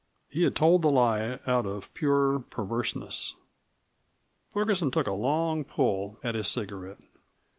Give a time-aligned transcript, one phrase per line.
[0.31, 3.35] He had told the lie out of pure perverseness.
[4.49, 6.97] Ferguson took a long pull at his cigarette.